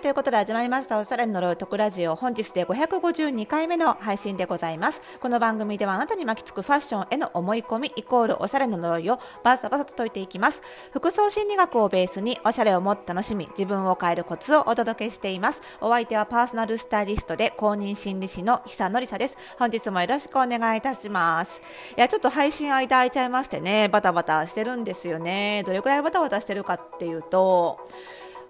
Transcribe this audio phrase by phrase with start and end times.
[0.00, 0.98] ということで始まりました。
[0.98, 2.16] おしゃれの呪い特ラジオ。
[2.16, 5.02] 本日で552回目の配信でございます。
[5.20, 10.62] この番組ではあなたに巻きつくファッションへの思い込みイコールおしゃれの呪いをバサバサと解いていきます。
[10.90, 15.60] 服装心理学をベースにおしゃれをもっと楽しみ自分を変えるコツをお届けしています。
[15.82, 19.36] お相手はパーソナルスタイリストで公認心理師の久野里沙です。
[19.58, 21.60] 本日もよろしくお願いいたします。
[21.94, 25.62] いやちょっと配信間空いちゃいましてねバタバタしてるんですよね。
[25.66, 27.80] どれくらいバタバタしてるかっていうと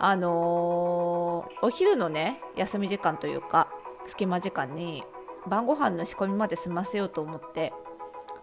[0.03, 3.71] あのー、お昼のね休み時間というか
[4.07, 5.05] 隙間時間に
[5.47, 7.75] 晩ご飯の仕込みまで済ませようと思って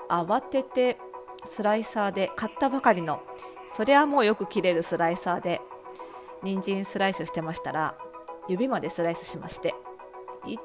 [0.07, 0.97] 慌てて
[1.45, 3.23] スライサーで買ったばかりの
[3.67, 5.59] それはもうよく切れるスライサーで
[6.43, 7.97] 人参スライスしてましたら
[8.47, 9.73] 指までスライスしまして
[10.45, 10.57] 痛い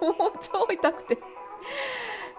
[0.00, 1.18] もう超痛くて。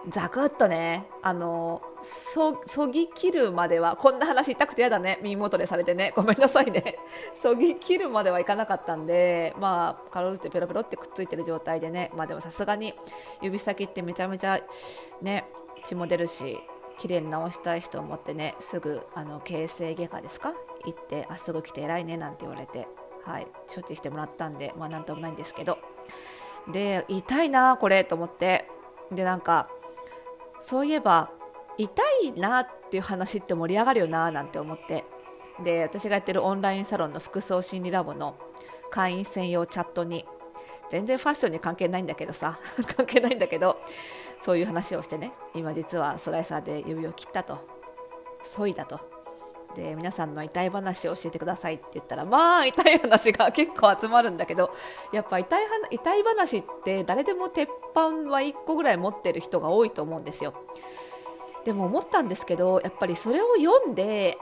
[0.08, 5.19] ザクッとねあのそそぎ切るまではこんな話痛くてやだね。
[5.22, 6.14] 耳元でされてね。
[6.16, 6.97] ごめんなさいね。
[7.36, 12.11] そぎ切るまではいかなかったんでまあかろうじてペロペロってくっついてる状態でね。
[12.16, 12.94] まあでもさすがに
[13.41, 14.59] 指先ってめちゃめちゃ
[15.22, 15.45] ね
[15.83, 16.59] 血も出るし
[16.97, 20.53] 綺麗に直したい人を持ってねすぐあの形成外科ですか？
[20.86, 22.88] 行ってあすぐ来て偉いねなんて言われて
[23.25, 23.47] はい。
[23.73, 25.78] 処置してもらったんでまあなんともないんですけど。
[26.69, 28.66] で痛いなこれと思って。
[29.11, 29.67] でなんか
[30.61, 31.29] そういえば
[31.77, 35.05] 痛いなっていう話って盛り上がるよななんて思って。
[35.63, 38.38] で私がやってるオンラインサロンの服装心理ラボの
[38.91, 40.25] 会員専用チャットに
[40.89, 42.57] 全然ファッションに関係ないんだけどさ
[42.95, 43.81] 関係ないんだけど
[44.39, 47.79] そういう話をしてね今実はスライサーで指を切ったと。
[48.44, 49.08] 削いだと。
[49.75, 54.72] で皆さんの痛い話を教えてくださいって言ったらまあ痛い話が結構集まるんだけど
[55.14, 60.53] やっぱ痛い痛い話って誰でも鉄板は1個ぐらい持ってる人が多いと思うんですよ。
[61.66, 64.38] でも思ったんですけどやっぱりそれを読んで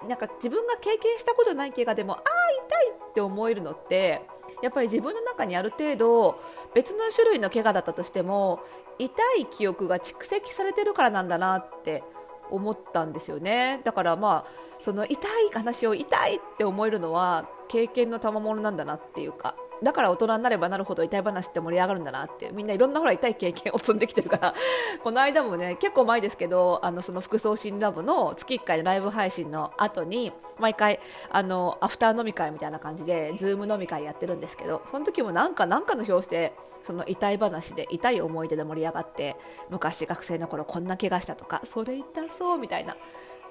[0.00, 2.22] ああなんか自分が経験したことない怪我でもああ
[2.68, 4.22] 痛いって思えるのって
[4.62, 6.40] やっぱり自分の中にある程度
[6.74, 8.60] 別の種類の怪我だったとしても
[8.98, 12.04] 痛い記憶が蓄積されてるからなんだなって
[12.54, 13.80] 思ったんですよね。
[13.84, 19.54] だからまあその痛い話を痛いって思えるのは経験の賜物なんだなっていうか。
[19.82, 24.54] だから大人になればなるほど痛い話って盛り上がるんだなってみんないろんなほら痛い経験を積んできてるから
[25.02, 31.00] この間もね結構前ですけどあのその服装診ラボの月1回のライブ配信の後に毎回
[31.30, 39.36] あのアフター飲み会みたいな感じで Zoom 飲み会やってるんですけどその時もなんかなんかの拍子でその痛い話で痛い思い出で盛り上がって
[39.70, 42.96] 昔学生の頃こんな怪我したとかそれ痛そうみたいな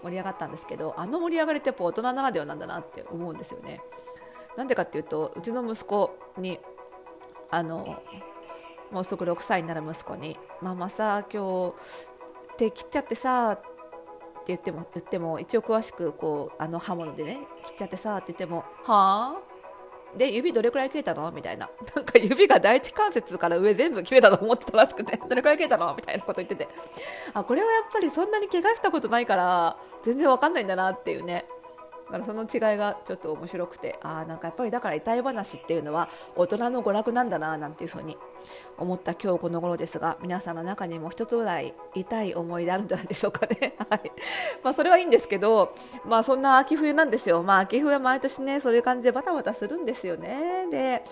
[0.03, 3.81] 盛り上がったんですけどあの盛り上がりってやっぱ大人ならではなんだなって思うんですよね。
[4.57, 6.59] なんでかっていうとうちの息子に
[7.50, 8.01] あの
[8.91, 11.73] もうすぐ6歳になる息子に「ママさ今日
[12.57, 13.67] 手切っちゃってさ」って
[14.47, 19.38] 言っても言っても一応詳しくこうあの刃物でね切っちゃってさって言っても「はあ?」
[20.17, 21.31] で指どれくらい切れたの？
[21.31, 25.94] みたいななんか指が第一関節から上全部切れたと思ってたらしくて どれくらい切れたの？
[25.95, 26.68] みたいなこと言ってて
[27.33, 31.45] あこれはやっぱりそんなに怪我したことないから全然わかんないんだなっていうね。
[32.12, 38.18] だからその違いがちょっと面白くてあなんかやっぱりだから痛い話っていうのは大人の娯楽なんだななんていうふうに
[38.78, 44.12] 思った今日この頃ですが皆さんの中にも一つぐらい痛い思い出あるんじゃないでしょうかね、 はい。
[44.64, 45.74] まあ、それはいいんですけど、
[46.06, 50.68] まあ、そんな秋冬なんですよ、まあ、秋冬は毎年ねそういう感じでバタバタするんですよね。
[50.70, 51.04] で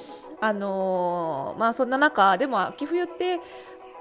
[0.41, 3.39] あのー、まあそんな中でも秋冬って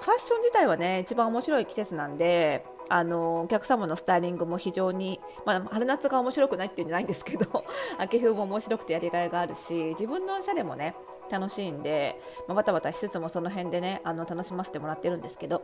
[0.01, 7.65] ファッション自体はね一番面白い季節なんであのお客様のスタイリングも非常に、まあ、春夏が面白くないっていうんじゃないんですけど
[7.99, 10.95] 秋冬も面白くてやりがいがあるし自分のおしゃれもね
[11.31, 15.63] 楽しいんで、まあ、バタバタしつつもその辺でねあの楽しませてもらってるんですけど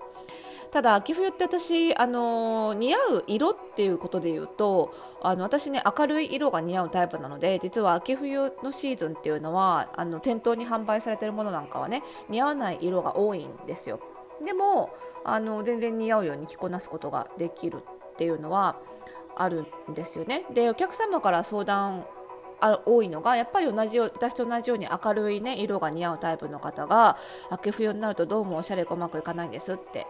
[0.71, 14.01] ただ秋冬って私あの似合う色っていうことで言うとあの私ね明るい色が似合うタイプなので実は秋冬のシーズンっていうのはあの店頭に販売されてるものなんかはね似合わない色が多いんですよ。
[14.45, 14.91] でも
[15.25, 17.83] あの全然似合うように着こなすことができる
[18.15, 18.77] っていうのは
[19.37, 20.45] あるんですよね。
[20.53, 22.07] でお客様から相談
[22.61, 27.17] あ多いのがやっぱり同じよ私と同じように明るい、ね、色が似合うタイプの方が
[27.51, 30.07] 秋冬になるとどうもおしゃれがうまくいかないんですって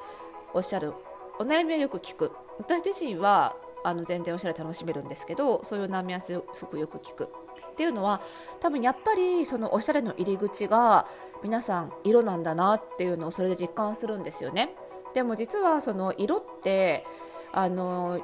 [0.53, 0.93] おっしゃる。
[1.39, 2.31] お悩みはよく聞く。
[2.59, 7.29] 私自身はあの全然おしゃれ楽しめるんですけどそういう悩みはすごくよく聞く。
[7.75, 8.21] っていうのは
[8.61, 11.07] 多分やっぱりそのおしゃれの入り口が
[11.43, 14.71] 皆さん色なんだなっていうのをそれで実感するんですよね。
[15.13, 17.05] でも実はその色って
[17.53, 18.21] あの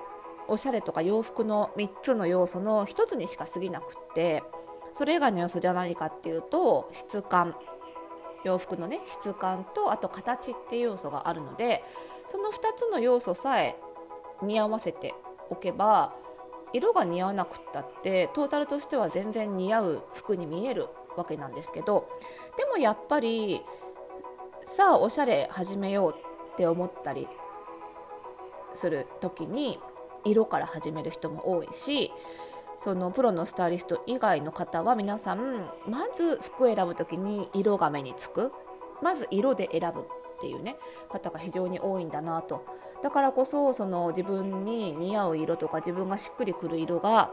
[0.47, 4.43] おしゃれとか洋服の3つの要素の1つにしか過ぎなくって
[4.93, 7.57] それ以外の要素じゃ何かっていうと質感
[8.45, 11.85] 洋服のね質感とあと形っていう要素があるので
[12.27, 13.77] その2つの要素さえ
[14.43, 15.15] 似合わせて
[15.51, 16.15] おけば
[16.73, 22.09] 色が似合わなくったってトータルとしては全然似合う服に見えるわけなんですけど
[22.57, 23.63] でもやっぱり
[24.65, 26.15] さあおしゃれ始めよう
[26.53, 27.29] って思ったり
[28.73, 29.79] する時に
[30.25, 32.13] 色から始める人も多いし
[32.79, 38.53] そのプロのスタイリスト以外の方は皆さんまず服を選ぶ時に色が目につく。
[39.03, 40.20] まず色で選ぶ。
[40.41, 40.77] っていうね
[41.11, 42.65] 方が非常に多いんだなと
[43.03, 47.31] だからこそその自分に似合う色とか自分がしっくりくる色が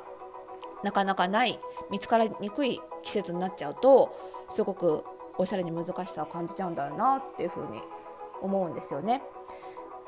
[0.84, 1.58] なかなかない
[1.90, 4.14] 見つからにくい季節になっちゃうと
[4.50, 5.06] すごく
[5.38, 7.82] おしゃれに難しさを感じちゃうんだよなっていうふうに
[8.42, 9.22] 思うんですよね。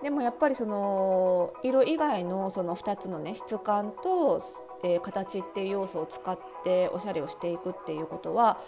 [0.04, 4.42] でもやっぱりその色以外のその2つのね質感と、
[4.84, 8.60] えー、形っていう要素を使っておしゃれをしていくっていうことは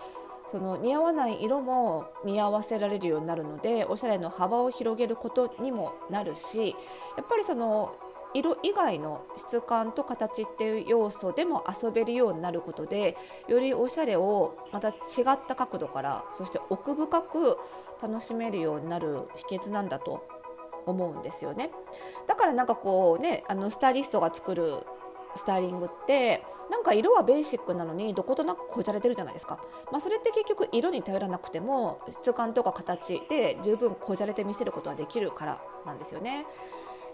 [0.51, 6.75] その似合わない色も似合わせられるようになるのでおしゃれの幅を広げることにもなるし
[7.15, 7.95] やっぱりその
[8.33, 13.15] 色以外の質感と形っていう要素でも遊べるようになることで
[13.47, 14.93] よりおしゃれをまた違
[15.31, 17.57] った角度からそして奥深く
[18.01, 20.27] 楽しめるようになる秘訣なんだと
[20.85, 21.69] 思うんですよね。
[22.27, 24.85] だからなんかこうねあのスタイリストが作る
[25.35, 29.59] スタイリングってなんか色はベーシックなのにどことなくこじゃれてるじゃないですか、
[29.91, 36.45] まあ、それって結局色に頼らなくても質感とか形で十分こじゃれて見せることはできるからなんですよね。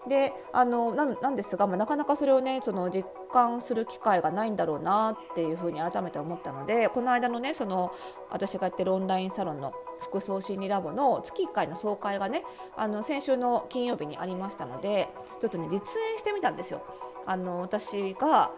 [0.08, 7.94] であのなんですが、まあ、なかなかそれをねその実感する機会がないんだろうなっていうふうに改めて思ったのでこの間のねその
[8.30, 12.44] 私がやってるオンラインサロンの服装心理ラボの月1回の総会がね
[12.76, 15.10] あの先週の金曜日にありましたので
[15.40, 16.84] ちょっとね実演してみたんですよ。
[17.26, 18.52] あの私が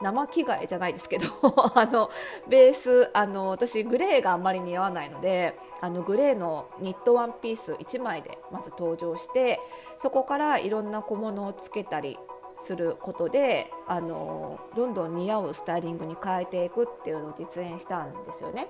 [0.00, 1.26] 生着替えじゃないですけど
[1.74, 2.10] あの
[2.48, 9.60] ベースあの私グレーがあんまり似合わないのであのグレーのニットワンピース1枚でまず登場して
[9.96, 12.18] そこからいろんな小物をつけたり
[12.58, 18.68] することであのどんどん似合うスタイリングに変えていくっていうのを実演したんですよね。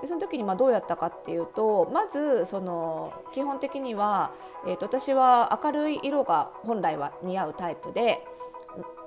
[0.00, 4.32] でその時にまあどうやったかっていうとまずその基本的には、
[4.66, 8.24] えー、と私は明るい色が本来は似合うタイプで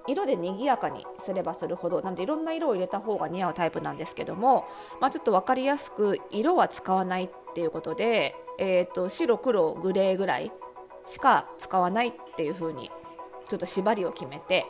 [0.07, 4.67] 色で賑やかにすればするほどなのでいろんな色を入れた方が似合うタイプなんですけども、
[4.99, 10.51] まあ、ちょっと分かりやすく色は使わないっていうことで、えーと、白黒グレーぐらい
[11.05, 12.91] しか使わないっていう風に
[13.47, 14.65] ちょっと縛りを決めて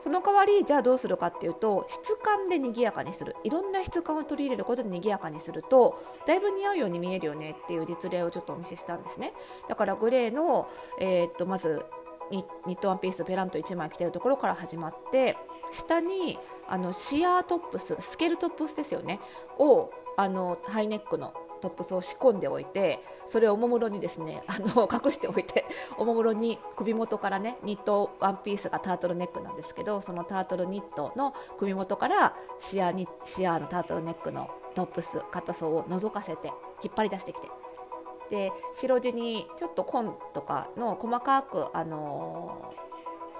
[0.00, 3.34] その代わりじゃあどうするかっていうと質感で賑やかにする。
[3.44, 9.32] いろんな質感を取り入れることで賑やかにするとだいぶ似合うように見えるよねっていう実例をちょっとお見せしたんですね。
[9.68, 10.68] だからグレーの、
[11.00, 11.84] えー、っとまず
[12.30, 15.36] ニットワンピースペラント1枚着てるところから始まって
[15.70, 16.38] 下に
[16.68, 19.20] あのシアートップススケルトップスですよね。
[19.58, 25.64] をあのハイネックのトップスを仕込んでおいてそれをおもむろにですね あの隠しておいて
[25.98, 36.52] おもむろに首元からねニットワンピースがタートルネックなんですけどそのタートルニットの首元からシアーシアーのタートルネックのトップスカットソーを覗かせて
[36.82, 37.48] 引っ張り出してきて
[38.30, 42.74] で白地にちょっと紺とかの細かく、あの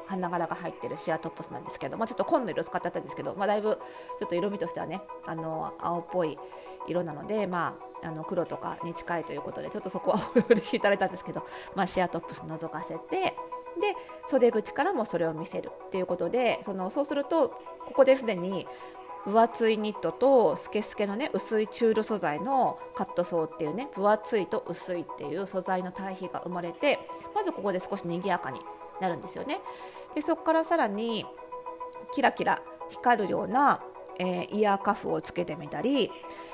[0.06, 3.79] ー、花柄が入ってるシアトップスなんですけど、まあ、ちょっと紺の色使ってあったんですけど、まあ、だいぶ
[4.19, 6.38] ちょっと色味としてはね、あのー、青っぽい
[6.87, 11.44] 色なので、まあ、あの黒とかに近いということでちょっとそこは お許しいただいたんですけど、
[11.75, 13.35] まあ、シアトップス覗かせて
[13.81, 17.50] で袖口からもそれを見せるっていうことでそのそうすると
[17.87, 18.66] ここですでに
[19.26, 27.00] 分厚いニットとスケスケのね薄いチュール素材のカットソーっていうね分厚いと薄いっていう素材の対比が生まれて
[27.35, 28.61] まずここで少し賑やかに
[29.00, 29.61] なるんですよね。
[30.14, 31.26] でそこからさらに
[32.12, 33.83] キラキラ光るような、
[34.18, 36.11] えー、イヤーカフをつけてみたり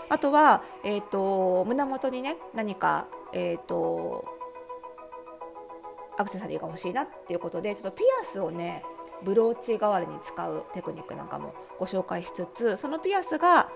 [0.09, 4.25] あとは、えーと、胸元にね何か、えーと
[6.19, 8.85] アクセサリーが欲しいなっていうことでちょっとピアスをね
[9.25, 13.71] ブローチ代わりに使うテクニックなんかもご紹介しつつそのピアスが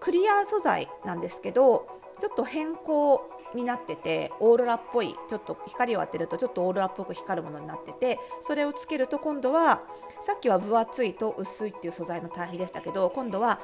[0.00, 1.86] クリア素材なんですけど
[2.20, 9.82] ちょっと変更になっててオーロラっぽいちょっと光を当てるとちょっとオーロラっぽく光るものになっててそれをつけると今度は
[10.20, 13.60] さっきは分厚いと薄いっていう素材の対比でしたけど今度は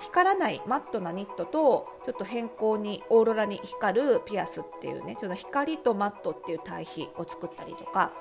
[0.00, 8.12] 光らないマットなニットとちょっと変更にオーロラに光るピアスっていうねちょっと光とマットっていう対比を作ったりとか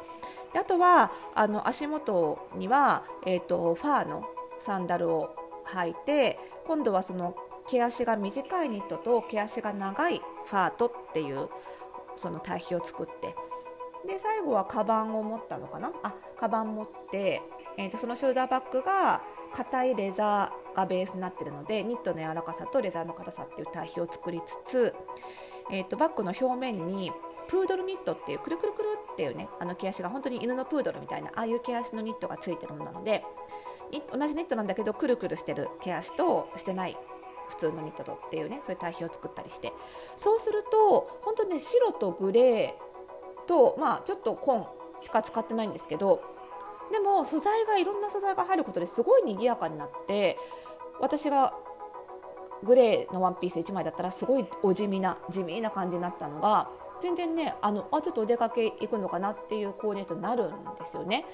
[0.53, 4.25] であとはあの足元には、えーと、ファーの
[4.59, 5.35] サンダルを
[5.67, 7.35] 履いて今度はその
[7.67, 11.47] 毛足が短いニットと毛足が長いファートっていう
[12.17, 13.35] その対比を作って
[14.05, 15.93] で最後はカバンを持ったのかな？
[16.03, 17.41] あカバン持って、
[17.77, 19.21] えーと、そのショルダーバッグが
[19.53, 24.95] 硬いレザーがベースになってるのでニットの柔らかさとレザーの硬さっていう対比を作りつつ、
[25.71, 27.11] えーとバッグの表面に
[27.51, 33.25] プードルニットっていうくるくるくるっていうねあの毛足が本当に犬のプードルみたいなああいう毛足のニットがついてるものなので
[34.17, 36.97] 同じニットなんだけどくるくるしてる毛足としてない
[37.49, 39.73] 普通のニットとっていうねそういう対比を作ったりして。
[40.15, 44.65] そうすると本当ね白とグレーとまあちょっと紺
[45.01, 46.21] しか使ってないんですけど
[46.93, 50.37] でも素材がいろんな素材が入ることですごい賑やかになって
[51.01, 51.53] 私が
[52.63, 56.69] グレーのワンピース1枚だったらすごいお地味な地味な感じになったのが
[57.01, 61.25] 全然ねあのあちょっとお出かけ行くのかなっていうコーディネートになるんですよね。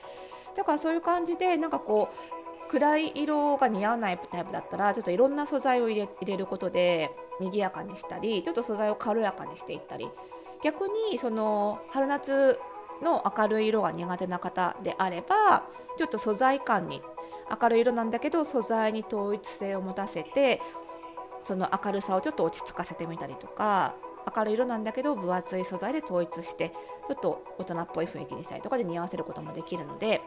[0.56, 10.10] だからそういう感じでなんかこう暗い色が似合わないタイプだったらちょっといろんな素材を入れ入れることで賑やかにしたりちょっと素材を軽やかにしていったり。
[10.64, 12.60] 逆にその春夏
[13.04, 15.66] の明るい色が苦手な方であれば
[15.98, 17.02] ちょっと素材感に
[17.62, 20.62] 明るい色なんだけど素材に統一性を持たせて
[21.44, 23.96] その明るさをちょっと落ち着かせてみたりとか
[24.36, 26.70] 明るい色なんだけど分厚い素材で統一して
[27.08, 30.22] ちょっと大人っぽい雰囲気にしたりとかで似合わせることもできるので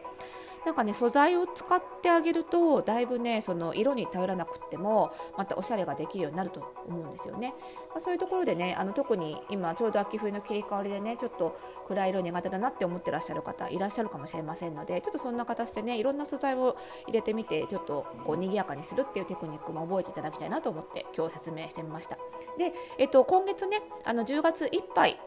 [0.66, 7.54] なんかね素材を使ってあげるとだいぶねその色に頼らなくてもまたおしゃれができるようになると思うんですよね。
[7.90, 16.76] まあ、そういうところでねあの特に今ちょうど秋冬の切り替わりでねちょっと暗い色苦手だなって思ってらっしゃる方いらっしゃるかもしれませんのでちょっとそんな形でねいろんな素材を
[17.06, 22.16] 入れてみてちょっとこう賑やかにするっていうテクニックも覚えていただきたいなと思って今日説明してみました。
[22.58, 25.18] で、えっと、今月ねあの10月いっぱい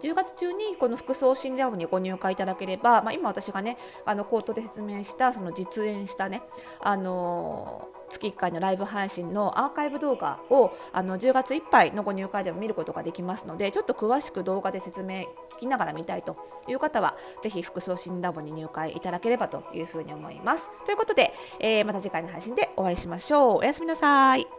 [0.00, 6.42] 10月中にこの服装診療部にご入会いただければ、まあ、今私がねあの口頭で説明したその実演したね、
[6.80, 16.36] あのー月1回のライブ配信のアーカイブ動画をあの10月いっぱいのご入会でも見ることができますのでちょっと詳しく動画で説明聞きながら見たいと
[16.68, 20.70] いう方はぜひ服装診ラボに入会いただければというふうに思います。
[20.84, 23.58] ということで、えー、また次回の配信でお会いしましょう。
[23.58, 24.57] おやすみなさい。